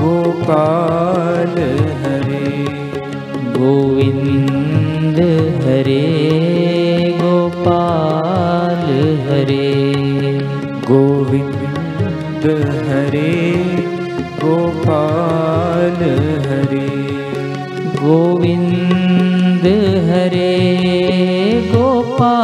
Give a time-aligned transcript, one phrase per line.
[0.00, 1.60] गोपाल
[2.02, 2.64] हरे।
[3.58, 4.63] गोविन्द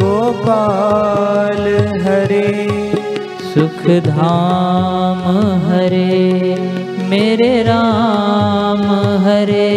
[0.01, 1.63] गोपाल
[2.01, 2.67] हरे।
[3.53, 5.21] सुख धाम
[5.67, 6.55] हरे
[7.09, 8.83] मेरे राम
[9.25, 9.69] हरे।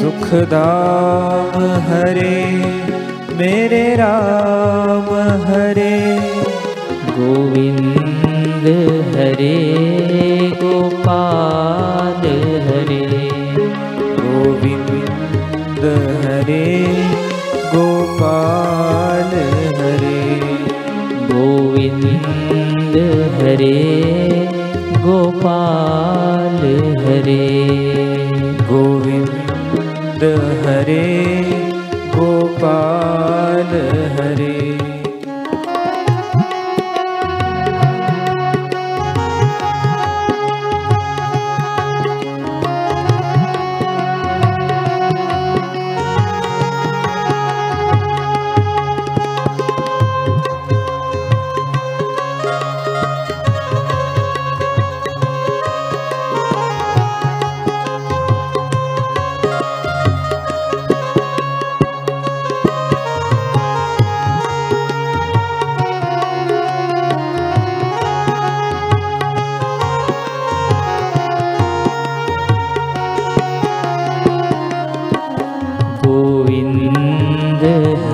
[0.00, 2.44] सुख धाम हरे
[3.36, 5.14] मेरे राम
[5.46, 6.18] हरे।
[7.18, 8.66] गोविन्द
[9.16, 9.93] हरे
[22.04, 22.96] गोविन्द
[23.34, 23.72] हरे
[25.04, 26.60] गोपाल
[27.04, 27.46] हरे।
[28.68, 30.22] गोविन्द
[30.64, 31.33] हरे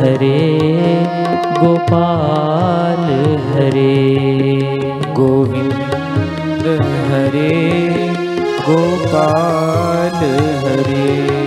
[0.00, 0.38] हरे
[1.60, 3.04] गोपाल
[3.48, 3.96] हरे।
[5.18, 6.66] गोविन्द
[7.10, 7.58] हरे
[8.68, 10.18] गोपाल
[10.64, 11.39] हरे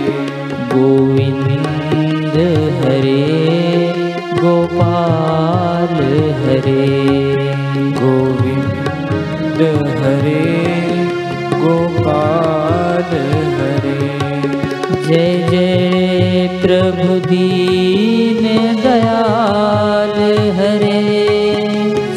[20.64, 21.00] हरे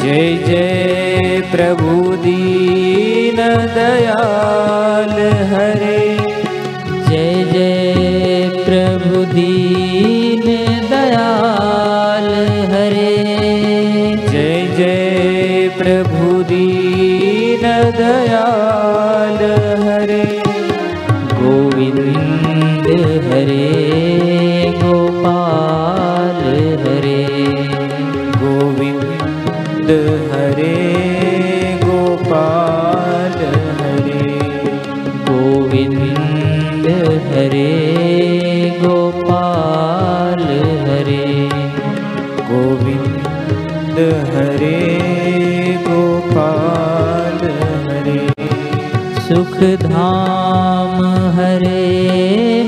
[0.02, 3.36] जय जय प्रभु दीन
[3.74, 5.16] दयाल
[5.52, 5.98] हरे।
[7.08, 10.46] जय जय प्रभु दीन
[10.92, 12.28] दयाल
[12.72, 13.12] हरे।
[14.32, 17.66] जय जय प्रभु दीन
[18.00, 19.38] दयाल
[19.84, 20.24] हरे।
[21.38, 22.88] गोविन्द
[23.28, 23.67] हरे
[35.68, 36.86] गोविन्द
[37.28, 37.66] हरे
[38.82, 40.42] गोपाल
[40.84, 41.48] हरे।
[42.50, 43.98] गोविन्द
[44.30, 44.78] हरे
[45.88, 47.40] गोपाल
[47.88, 48.28] हरे।
[49.20, 51.04] सुख धाम
[51.38, 51.82] हरे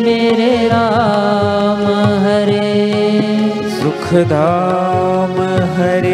[0.04, 1.84] मेरे राम
[2.24, 2.70] हरे।
[3.70, 5.40] सुख धाम
[5.80, 6.09] हरे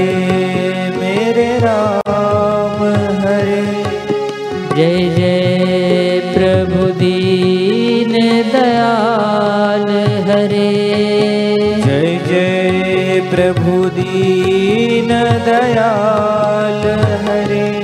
[13.26, 15.08] जय प्रभु दीन
[15.44, 16.82] दयाल
[17.24, 17.82] हरे।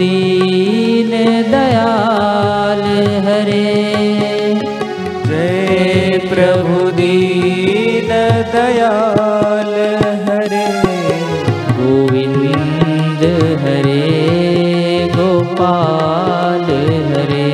[15.55, 16.65] गोपाल
[17.11, 17.49] हरे।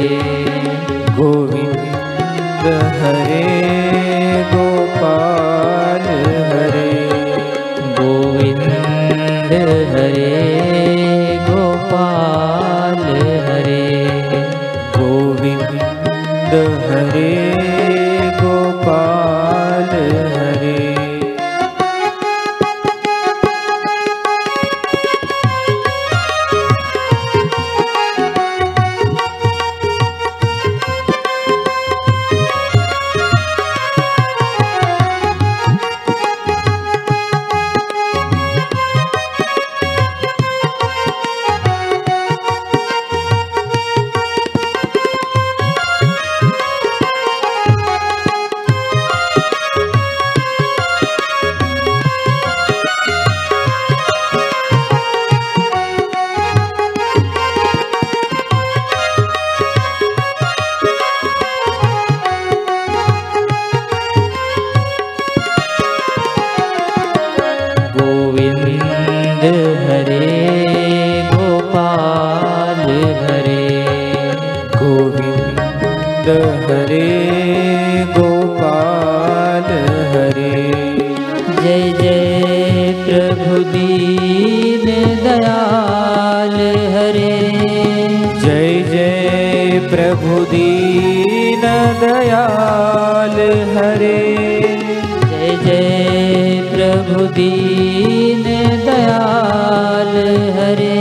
[1.10, 2.66] गोविंद
[3.00, 3.42] हरे
[4.54, 6.06] गोपाल
[6.50, 6.92] हरे।
[8.00, 8.62] गोविंद
[9.92, 10.32] हरे
[11.50, 13.04] गोपाल
[13.48, 14.08] हरे।
[14.96, 15.80] गोविंद
[16.90, 17.29] हरे
[69.52, 70.28] हरे
[71.32, 72.82] गोपाल
[73.20, 73.64] हरे
[74.76, 76.28] गोविंद
[76.70, 77.08] हरे
[78.18, 79.68] गोपाल
[80.12, 80.52] हरे।
[81.62, 84.86] जय जय प्रभु दीन
[85.24, 86.56] दयाल
[86.94, 87.34] हरे।
[88.44, 91.66] जय जय प्रभु दीन
[92.00, 93.36] दयाल
[93.76, 94.18] हरे।
[95.30, 98.19] जय जय प्रभु दीन
[99.20, 100.14] दयाल
[100.56, 100.98] हरे।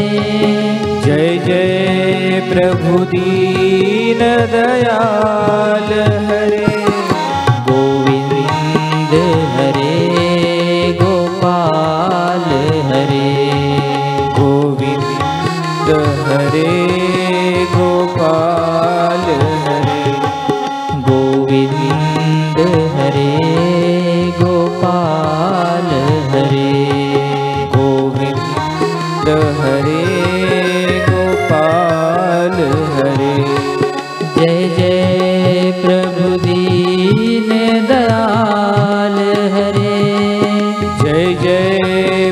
[1.05, 4.19] जय जय प्रभु दीन
[4.53, 5.89] दयाल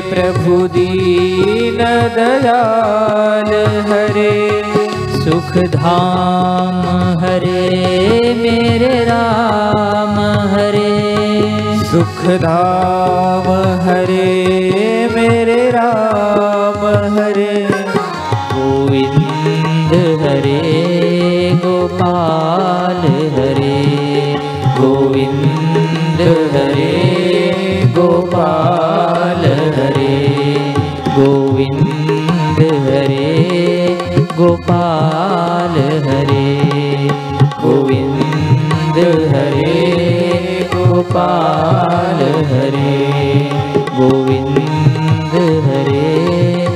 [0.00, 1.78] प्रभु दीन
[2.14, 3.52] दयाल
[3.92, 4.62] हरे।
[5.24, 7.70] सुख धाम हरे
[8.38, 10.20] मेरे राम
[10.54, 11.18] हरे।
[11.84, 13.52] सुख धाम
[13.88, 16.86] हरे मेरे राम
[17.18, 17.68] हरे।
[18.54, 20.60] गोविंद हरे
[21.54, 23.06] गोपाल
[23.38, 23.78] हरे।
[24.80, 26.20] गोविंद
[26.54, 26.97] हरे
[31.18, 33.98] गोविंद हरे
[34.36, 35.76] गोपाल
[36.08, 37.08] हरे।
[37.62, 38.98] गोविंद
[39.32, 39.74] हरे
[40.74, 42.22] गोपाल
[42.52, 43.50] हरे।
[43.98, 45.34] गोविंद
[45.66, 46.66] हरे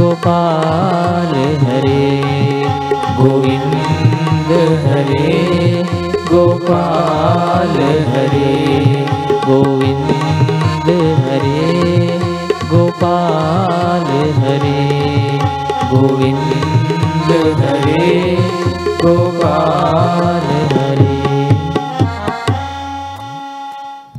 [0.00, 1.34] गोपाल
[1.64, 2.22] हरे।
[3.20, 4.52] गोविंद
[4.86, 5.82] हरे
[6.32, 8.75] गोपाल हरे